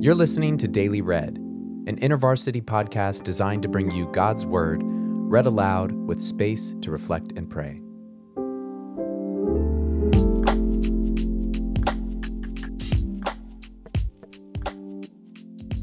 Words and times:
You're 0.00 0.14
listening 0.14 0.58
to 0.58 0.68
Daily 0.68 1.02
Read, 1.02 1.38
an 1.38 1.98
InterVarsity 1.98 2.62
podcast 2.62 3.24
designed 3.24 3.62
to 3.62 3.68
bring 3.68 3.90
you 3.90 4.06
God's 4.12 4.46
Word 4.46 4.80
read 4.84 5.44
aloud 5.44 5.90
with 5.90 6.20
space 6.20 6.72
to 6.82 6.92
reflect 6.92 7.32
and 7.32 7.50
pray. 7.50 7.80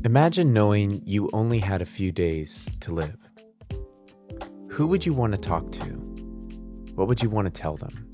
Imagine 0.06 0.54
knowing 0.54 1.02
you 1.06 1.30
only 1.34 1.60
had 1.60 1.82
a 1.82 1.86
few 1.86 2.14
days 2.14 2.70
to 2.80 2.94
live. 2.94 3.18
Who 4.70 4.88
would 4.88 5.06
you 5.06 5.14
want 5.14 5.34
to 5.34 5.38
talk 5.38 5.74
to? 5.74 5.86
What 6.96 7.10
would 7.10 7.22
you 7.22 7.30
want 7.30 7.48
to 7.48 7.52
tell 7.52 7.76
them? 7.76 8.10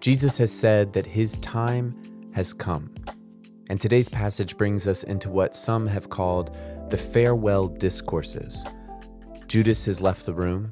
Jesus 0.00 0.36
has 0.36 0.52
said 0.52 0.92
that 0.92 1.06
his 1.06 1.38
time 1.38 1.96
has 2.34 2.52
come. 2.52 2.93
And 3.70 3.80
today's 3.80 4.10
passage 4.10 4.58
brings 4.58 4.86
us 4.86 5.04
into 5.04 5.30
what 5.30 5.54
some 5.54 5.86
have 5.86 6.10
called 6.10 6.56
the 6.90 6.98
farewell 6.98 7.66
discourses. 7.66 8.64
Judas 9.46 9.86
has 9.86 10.02
left 10.02 10.26
the 10.26 10.34
room, 10.34 10.70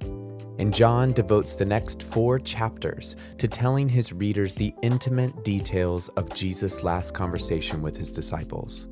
and 0.59 0.74
John 0.74 1.12
devotes 1.12 1.56
the 1.56 1.64
next 1.64 2.02
four 2.02 2.38
chapters 2.38 3.16
to 3.38 3.48
telling 3.48 3.88
his 3.88 4.12
readers 4.12 4.55
the 4.55 4.74
intimate 4.83 5.42
details 5.42 6.09
of 6.10 6.34
Jesus' 6.34 6.84
last 6.84 7.14
conversation 7.14 7.80
with 7.80 7.97
his 7.97 8.12
disciples. 8.12 8.86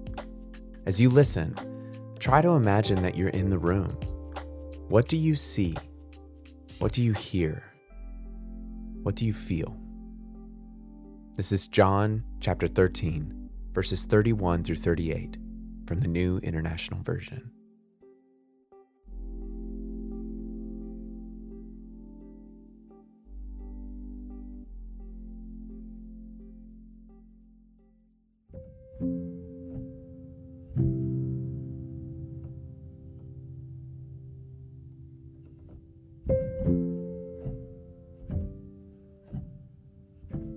As 0.86 0.98
you 0.98 1.10
listen, 1.10 1.54
try 2.18 2.40
to 2.40 2.50
imagine 2.50 3.02
that 3.02 3.16
you're 3.16 3.28
in 3.28 3.50
the 3.50 3.58
room. 3.58 3.90
What 4.88 5.08
do 5.08 5.16
you 5.18 5.36
see? 5.36 5.76
What 6.78 6.92
do 6.92 7.02
you 7.02 7.12
hear? 7.12 7.70
What 9.02 9.14
do 9.14 9.26
you 9.26 9.34
feel? 9.34 9.76
This 11.36 11.52
is 11.52 11.66
John 11.66 12.24
chapter 12.40 12.66
13, 12.66 13.39
verses 13.80 14.04
31 14.04 14.62
through 14.62 14.76
38 14.76 15.38
from 15.86 16.00
the 16.00 16.06
New 16.06 16.36
International 16.42 17.00
Version. 17.02 17.50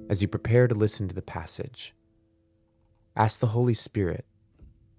as 0.09 0.21
you 0.21 0.27
prepare 0.27 0.67
to 0.67 0.75
listen 0.75 1.07
to 1.07 1.15
the 1.15 1.21
passage, 1.23 1.95
ask 3.15 3.39
the 3.39 3.47
Holy 3.47 3.73
Spirit 3.73 4.25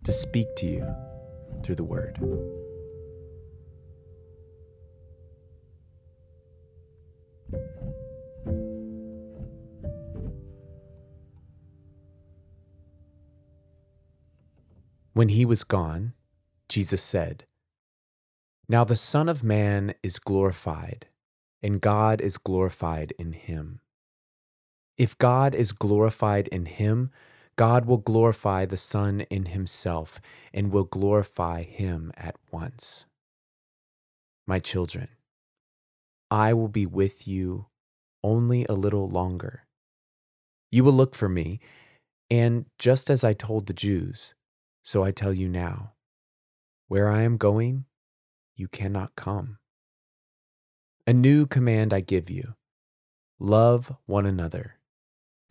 to 0.05 0.13
speak 0.13 0.55
to 0.57 0.67
you 0.67 0.95
through 1.63 1.75
the 1.75 1.85
Word. 1.85 2.19
When 15.13 15.29
he 15.29 15.45
was 15.45 15.63
gone, 15.63 16.13
Jesus 16.69 17.03
said, 17.03 17.45
Now 18.69 18.83
the 18.83 18.97
Son 18.97 19.29
of 19.29 19.45
Man 19.45 19.95
is 20.03 20.19
glorified, 20.19 21.07
and 21.63 21.81
God 21.81 22.21
is 22.21 22.37
glorified 22.37 23.13
in 23.17 23.33
him. 23.33 23.81
If 24.97 25.17
God 25.17 25.55
is 25.55 25.71
glorified 25.73 26.49
in 26.49 26.67
him, 26.67 27.11
God 27.57 27.87
will 27.87 27.99
glorify 27.99 28.67
the 28.67 28.77
Son 28.77 29.21
in 29.31 29.47
himself 29.47 30.21
and 30.53 30.73
will 30.73 30.85
glorify 30.85 31.63
him 31.63 32.13
at 32.17 32.37
once. 32.51 33.07
My 34.47 34.59
children, 34.59 35.09
I 36.31 36.53
will 36.53 36.69
be 36.69 36.87
with 36.87 37.29
you 37.29 37.67
only 38.23 38.67
a 38.67 38.73
little 38.73 39.09
longer. 39.09 39.67
You 40.71 40.83
will 40.83 40.93
look 40.93 41.15
for 41.15 41.29
me, 41.29 41.61
and 42.31 42.67
just 42.79 43.11
as 43.11 43.23
I 43.23 43.33
told 43.33 43.67
the 43.67 43.73
Jews, 43.73 44.35
so 44.83 45.05
I 45.05 45.13
tell 45.13 45.33
you 45.33 45.49
now 45.49 45.93
where 46.89 47.09
I 47.09 47.23
am 47.23 47.37
going, 47.37 47.85
you 48.57 48.69
cannot 48.69 49.17
come. 49.17 49.59
A 51.07 51.13
new 51.13 51.47
command 51.47 51.93
I 51.93 52.01
give 52.01 52.31
you 52.31 52.55
love 53.39 53.95
one 54.07 54.27
another. 54.27 54.79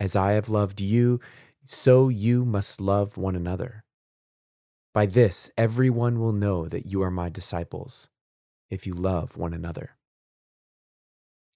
As 0.00 0.16
I 0.16 0.32
have 0.32 0.48
loved 0.48 0.80
you, 0.80 1.20
so 1.64 2.08
you 2.08 2.44
must 2.44 2.80
love 2.80 3.16
one 3.16 3.34
another. 3.34 3.84
By 4.92 5.06
this, 5.06 5.50
everyone 5.56 6.20
will 6.20 6.32
know 6.32 6.66
that 6.68 6.86
you 6.86 7.02
are 7.02 7.10
my 7.10 7.28
disciples, 7.28 8.08
if 8.70 8.86
you 8.86 8.92
love 8.94 9.36
one 9.36 9.54
another. 9.54 9.96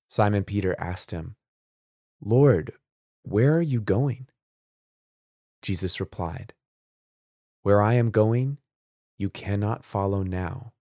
Simon 0.09 0.45
Peter 0.45 0.75
asked 0.79 1.11
him, 1.11 1.37
Lord, 2.21 2.73
where 3.23 3.55
are 3.55 3.63
you 3.63 3.81
going? 3.81 4.29
Jesus 5.61 6.01
replied, 6.01 6.55
Where 7.63 7.83
I 7.83 7.95
am 7.95 8.11
going, 8.11 8.59
you 9.19 9.29
cannot 9.29 9.85
follow 9.85 10.23
now, 10.23 10.73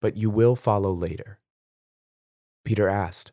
but 0.00 0.16
you 0.16 0.28
will 0.28 0.56
follow 0.56 0.92
later. 0.92 1.38
Peter 2.64 2.88
asked, 2.88 3.30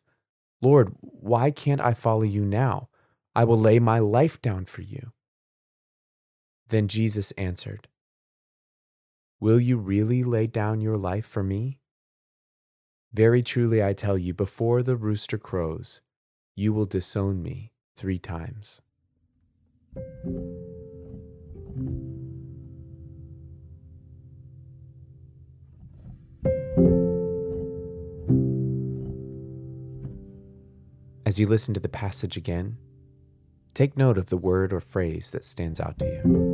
Lord, 0.62 0.94
why 1.00 1.50
can't 1.50 1.80
I 1.80 1.92
follow 1.92 2.22
you 2.22 2.44
now? 2.44 2.88
I 3.34 3.42
will 3.44 3.58
lay 3.58 3.80
my 3.80 3.98
life 3.98 4.40
down 4.40 4.64
for 4.66 4.82
you. 4.82 5.13
Then 6.68 6.88
Jesus 6.88 7.30
answered, 7.32 7.88
Will 9.40 9.60
you 9.60 9.76
really 9.76 10.24
lay 10.24 10.46
down 10.46 10.80
your 10.80 10.96
life 10.96 11.26
for 11.26 11.42
me? 11.42 11.78
Very 13.12 13.42
truly 13.42 13.82
I 13.82 13.92
tell 13.92 14.16
you, 14.16 14.32
before 14.34 14.82
the 14.82 14.96
rooster 14.96 15.38
crows, 15.38 16.00
you 16.56 16.72
will 16.72 16.86
disown 16.86 17.42
me 17.42 17.72
three 17.96 18.18
times. 18.18 18.80
As 31.26 31.38
you 31.38 31.46
listen 31.46 31.74
to 31.74 31.80
the 31.80 31.88
passage 31.88 32.36
again, 32.36 32.76
Take 33.74 33.96
note 33.96 34.18
of 34.18 34.26
the 34.26 34.36
word 34.36 34.72
or 34.72 34.80
phrase 34.80 35.32
that 35.32 35.44
stands 35.44 35.80
out 35.80 35.98
to 35.98 36.04
you. 36.04 36.53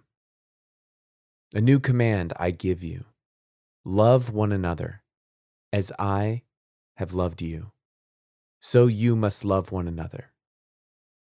A 1.53 1.59
new 1.59 1.79
command 1.79 2.31
I 2.37 2.51
give 2.51 2.81
you 2.81 3.05
love 3.83 4.29
one 4.29 4.51
another 4.51 5.03
as 5.73 5.91
I 5.99 6.43
have 6.95 7.13
loved 7.13 7.41
you 7.41 7.71
so 8.61 8.85
you 8.85 9.15
must 9.15 9.43
love 9.43 9.71
one 9.71 9.87
another. 9.87 10.31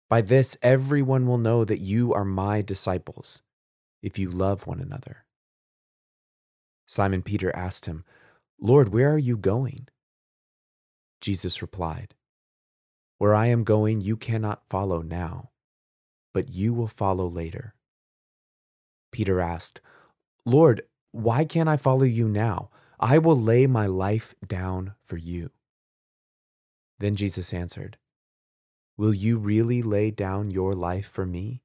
By 0.10 0.22
this, 0.22 0.58
everyone 0.62 1.28
will 1.28 1.38
know 1.38 1.66
that 1.66 1.81
you 1.81 2.14
are 2.14 2.24
my 2.24 2.62
disciples, 2.62 3.42
if 4.02 4.18
you 4.18 4.31
love 4.31 4.66
one 4.66 4.80
another. 4.80 5.25
Simon 6.86 7.22
Peter 7.22 7.54
asked 7.54 7.86
him, 7.86 8.06
Lord, 8.60 8.90
where 8.90 9.12
are 9.12 9.18
you 9.18 9.36
going? 9.38 9.90
Jesus 11.19 11.62
replied, 11.62 12.16
Where 13.18 13.36
I 13.36 13.48
am 13.48 13.66
going, 13.66 14.00
you 14.00 14.16
cannot 14.16 14.69
follow 14.69 15.02
now, 15.02 15.52
but 16.34 16.48
you 16.48 16.74
will 16.74 16.88
follow 16.88 17.28
later. 17.28 17.75
Peter 19.12 19.42
asked, 19.42 19.81
Lord, 20.47 20.83
why 21.11 21.44
can't 21.44 21.67
I 21.67 21.75
follow 21.75 22.03
you 22.03 22.29
now? 22.29 22.69
I 23.01 23.17
will 23.17 23.38
lay 23.38 23.67
my 23.67 23.85
life 23.85 24.33
down 24.47 24.94
for 25.03 25.17
you. 25.17 25.51
Then 26.99 27.17
Jesus 27.17 27.53
answered, 27.53 27.97
Will 28.95 29.13
you 29.13 29.38
really 29.38 29.81
lay 29.81 30.09
down 30.09 30.49
your 30.49 30.71
life 30.71 31.05
for 31.05 31.25
me? 31.25 31.63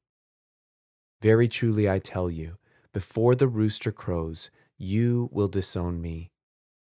Very 1.22 1.46
truly 1.46 1.88
I 1.88 2.00
tell 2.00 2.28
you, 2.28 2.58
before 2.92 3.36
the 3.36 3.46
rooster 3.46 3.92
crows, 3.92 4.50
you 4.76 5.30
will 5.30 5.46
disown 5.46 6.00
me 6.02 6.32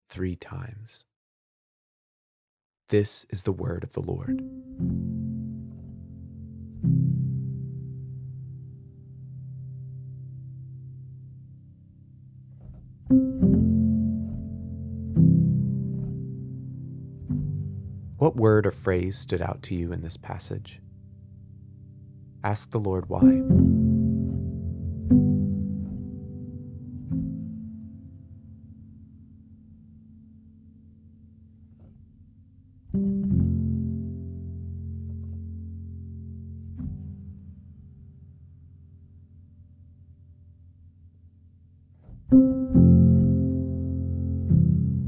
three 0.03 0.35
times. 0.35 1.05
This 2.89 3.27
is 3.29 3.43
the 3.43 3.53
word 3.53 3.83
of 3.83 3.93
the 3.93 4.01
Lord. 4.01 4.41
What 18.21 18.35
word 18.35 18.67
or 18.67 18.71
phrase 18.71 19.17
stood 19.17 19.41
out 19.41 19.63
to 19.63 19.73
you 19.73 19.91
in 19.91 20.03
this 20.03 20.15
passage? 20.15 20.79
Ask 22.43 22.69
the 22.69 22.77
Lord 22.77 23.09
why. 23.09 23.41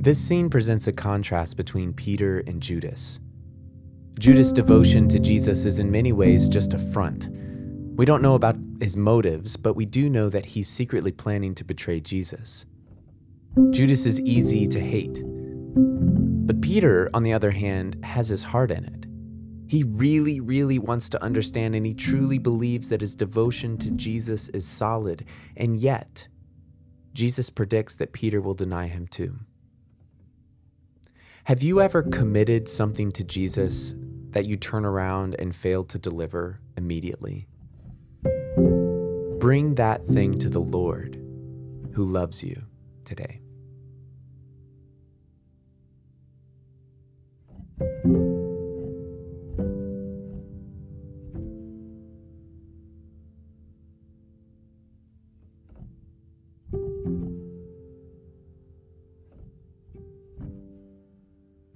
This 0.03 0.19
scene 0.19 0.49
presents 0.49 0.85
a 0.87 0.91
contrast 0.91 1.55
between 1.55 1.93
Peter 1.93 2.39
and 2.39 2.61
Judas. 2.61 3.21
Judas' 4.19 4.51
devotion 4.51 5.07
to 5.07 5.17
Jesus 5.17 5.63
is 5.63 5.79
in 5.79 5.89
many 5.89 6.11
ways 6.11 6.49
just 6.49 6.73
a 6.73 6.77
front. 6.77 7.29
We 7.95 8.03
don't 8.03 8.21
know 8.21 8.35
about 8.35 8.57
his 8.81 8.97
motives, 8.97 9.55
but 9.55 9.77
we 9.77 9.85
do 9.85 10.09
know 10.09 10.27
that 10.27 10.43
he's 10.43 10.67
secretly 10.67 11.13
planning 11.13 11.55
to 11.55 11.63
betray 11.63 12.01
Jesus. 12.01 12.65
Judas 13.69 14.05
is 14.05 14.19
easy 14.19 14.67
to 14.67 14.79
hate. 14.81 15.21
But 15.23 16.59
Peter, 16.59 17.09
on 17.13 17.23
the 17.23 17.31
other 17.31 17.51
hand, 17.51 18.03
has 18.03 18.27
his 18.27 18.43
heart 18.43 18.71
in 18.71 18.83
it. 18.83 19.05
He 19.71 19.85
really, 19.85 20.41
really 20.41 20.79
wants 20.79 21.07
to 21.09 21.23
understand 21.23 21.75
and 21.75 21.85
he 21.85 21.93
truly 21.93 22.39
believes 22.39 22.89
that 22.89 22.99
his 22.99 23.15
devotion 23.15 23.77
to 23.77 23.91
Jesus 23.91 24.49
is 24.49 24.67
solid. 24.67 25.23
And 25.55 25.77
yet, 25.77 26.27
Jesus 27.13 27.49
predicts 27.49 27.95
that 27.95 28.11
Peter 28.11 28.41
will 28.41 28.53
deny 28.53 28.87
him 28.87 29.07
too. 29.07 29.39
Have 31.47 31.61
you 31.61 31.81
ever 31.81 32.03
committed 32.03 32.69
something 32.69 33.11
to 33.11 33.21
Jesus 33.21 33.95
that 34.29 34.45
you 34.45 34.55
turn 34.55 34.85
around 34.85 35.35
and 35.37 35.53
fail 35.53 35.83
to 35.83 35.99
deliver 35.99 36.61
immediately? 36.77 37.49
Bring 39.39 39.75
that 39.75 40.05
thing 40.05 40.39
to 40.39 40.47
the 40.47 40.61
Lord 40.61 41.15
who 41.95 42.05
loves 42.05 42.45
you 42.45 42.63
today. 43.03 43.42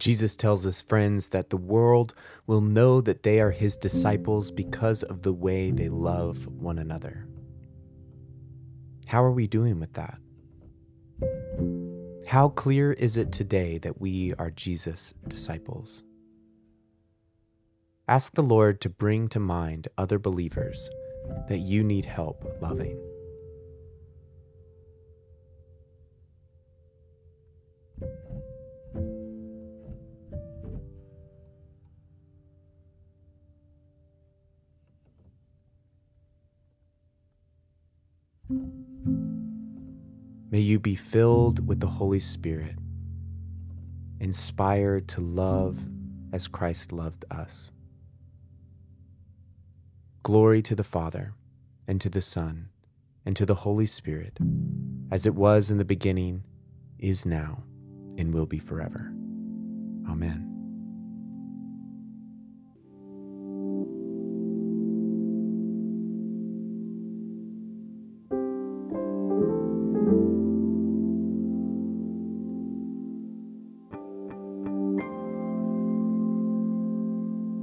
Jesus 0.07 0.37
tells 0.37 0.63
his 0.63 0.81
friends 0.81 1.27
that 1.31 1.49
the 1.49 1.57
world 1.57 2.13
will 2.45 2.61
know 2.61 3.01
that 3.01 3.23
they 3.23 3.41
are 3.41 3.51
his 3.51 3.75
disciples 3.75 4.51
because 4.51 5.03
of 5.03 5.23
the 5.23 5.33
way 5.33 5.69
they 5.69 5.89
love 5.89 6.47
one 6.47 6.79
another. 6.79 7.27
How 9.07 9.21
are 9.21 9.33
we 9.33 9.47
doing 9.47 9.81
with 9.81 9.91
that? 9.95 10.17
How 12.25 12.47
clear 12.47 12.93
is 12.93 13.17
it 13.17 13.33
today 13.33 13.79
that 13.79 13.99
we 13.99 14.33
are 14.35 14.49
Jesus' 14.49 15.13
disciples? 15.27 16.03
Ask 18.07 18.33
the 18.33 18.41
Lord 18.41 18.79
to 18.79 18.89
bring 18.89 19.27
to 19.27 19.41
mind 19.41 19.89
other 19.97 20.19
believers 20.19 20.89
that 21.49 21.57
you 21.57 21.83
need 21.83 22.05
help 22.05 22.49
loving. 22.61 22.97
May 38.49 38.59
you 40.59 40.79
be 40.79 40.95
filled 40.95 41.67
with 41.67 41.81
the 41.81 41.87
Holy 41.87 42.19
Spirit, 42.19 42.75
inspired 44.19 45.07
to 45.09 45.21
love 45.21 45.87
as 46.31 46.47
Christ 46.47 46.91
loved 46.91 47.25
us. 47.29 47.71
Glory 50.23 50.61
to 50.61 50.75
the 50.75 50.83
Father, 50.83 51.33
and 51.87 51.99
to 52.01 52.09
the 52.09 52.21
Son, 52.21 52.69
and 53.25 53.35
to 53.35 53.45
the 53.45 53.55
Holy 53.55 53.85
Spirit, 53.85 54.37
as 55.11 55.25
it 55.25 55.35
was 55.35 55.69
in 55.69 55.77
the 55.77 55.85
beginning, 55.85 56.43
is 56.97 57.25
now, 57.25 57.63
and 58.17 58.33
will 58.33 58.45
be 58.45 58.59
forever. 58.59 59.13
Amen. 60.09 60.56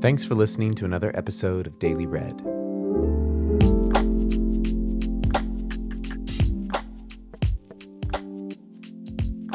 Thanks 0.05 0.23
for 0.23 0.35
listening 0.35 0.75
to 0.75 0.85
another 0.85 1.11
episode 1.17 1.67
of 1.67 1.79
Daily 1.79 2.05
Read. 2.05 2.39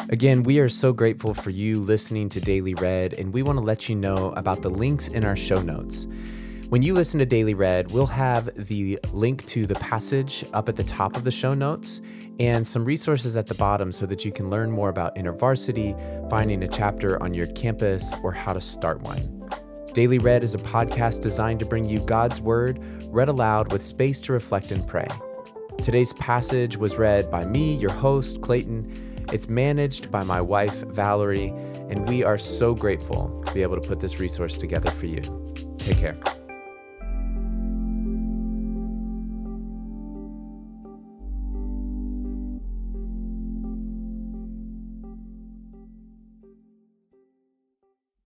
Again, 0.10 0.42
we 0.42 0.58
are 0.58 0.68
so 0.68 0.92
grateful 0.92 1.36
for 1.36 1.52
you 1.52 1.80
listening 1.80 2.30
to 2.30 2.42
Daily 2.42 2.74
Read, 2.74 3.14
and 3.14 3.32
we 3.32 3.44
want 3.44 3.60
to 3.60 3.64
let 3.64 3.90
you 3.90 3.96
know 3.96 4.34
about 4.38 4.64
the 4.64 4.72
links 4.72 5.08
in 5.08 5.24
our 5.24 5.36
show 5.36 5.62
notes. 5.62 6.08
When 6.70 6.82
you 6.82 6.96
listen 6.96 7.20
to 7.20 7.28
Daily 7.28 7.54
Read, 7.54 7.92
we'll 7.92 8.08
have 8.08 8.50
the 8.56 8.98
link 9.14 9.46
to 9.50 9.68
the 9.68 9.76
passage 9.76 10.44
up 10.54 10.68
at 10.68 10.76
the 10.76 10.84
top 10.84 11.16
of 11.16 11.26
the 11.26 11.32
show 11.32 11.54
notes 11.54 12.02
and 12.40 12.66
some 12.66 12.84
resources 12.86 13.38
at 13.38 13.46
the 13.46 13.54
bottom 13.54 13.92
so 13.92 14.08
that 14.08 14.26
you 14.26 14.32
can 14.32 14.50
learn 14.50 14.72
more 14.72 14.90
about 14.90 15.16
InterVarsity, 15.16 16.28
finding 16.28 16.64
a 16.64 16.68
chapter 16.68 17.22
on 17.22 17.36
your 17.36 17.46
campus, 17.46 18.16
or 18.24 18.32
how 18.32 18.54
to 18.54 18.62
start 18.62 19.02
one. 19.02 19.39
Daily 19.94 20.20
Read 20.20 20.44
is 20.44 20.54
a 20.54 20.60
podcast 20.60 21.22
designed 21.22 21.60
to 21.62 21.66
bring 21.66 21.86
you 21.86 22.00
God's 22.00 22.40
Word 22.40 22.80
read 23.08 23.28
aloud 23.28 23.72
with 23.72 23.84
space 23.84 24.22
to 24.22 24.34
reflect 24.34 24.72
and 24.72 24.86
pray. 24.86 25.08
Today's 25.84 26.14
passage 26.14 26.78
was 26.78 26.98
read 26.98 27.32
by 27.32 27.44
me, 27.46 27.74
your 27.74 27.92
host, 27.92 28.42
Clayton. 28.42 29.26
It's 29.34 29.50
managed 29.50 30.12
by 30.12 30.24
my 30.24 30.42
wife, 30.42 30.84
Valerie, 30.84 31.50
and 31.90 32.08
we 32.08 32.24
are 32.24 32.38
so 32.38 32.76
grateful 32.76 33.42
to 33.48 33.54
be 33.54 33.64
able 33.64 33.82
to 33.82 33.88
put 33.88 34.00
this 34.00 34.20
resource 34.20 34.58
together 34.58 34.92
for 34.92 35.08
you. 35.08 35.22
Take 35.80 35.98
care. 35.98 36.39